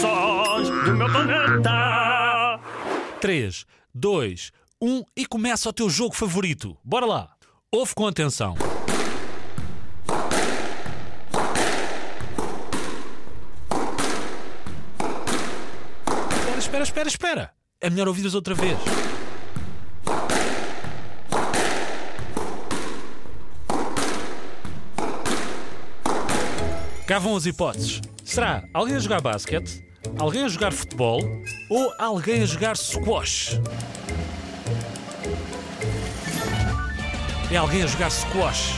Sós 0.00 0.68
do 0.68 0.94
meu 0.94 1.10
planeta. 1.10 2.60
3, 3.20 3.66
2, 3.94 4.52
1 4.80 5.02
e 5.16 5.26
começa 5.26 5.68
o 5.68 5.72
teu 5.72 5.88
jogo 5.88 6.14
favorito. 6.14 6.76
Bora 6.84 7.06
lá. 7.06 7.30
Ouve 7.72 7.94
com 7.94 8.06
atenção. 8.06 8.54
Espera, 16.74 16.82
espera, 16.82 17.08
espera. 17.08 17.50
É 17.80 17.88
melhor 17.88 18.08
ouvires 18.08 18.34
outra 18.34 18.52
vez. 18.52 18.76
Vão 27.06 27.36
as 27.36 27.46
hipóteses. 27.46 28.00
Será 28.24 28.64
alguém 28.72 28.96
a 28.96 28.98
jogar 28.98 29.20
basquete, 29.20 29.84
alguém 30.18 30.42
a 30.42 30.48
jogar 30.48 30.72
futebol 30.72 31.20
ou 31.70 31.92
alguém 31.98 32.42
a 32.42 32.46
jogar 32.46 32.76
squash? 32.76 33.60
É 37.52 37.56
alguém 37.56 37.82
a 37.82 37.86
jogar 37.86 38.10
squash. 38.10 38.74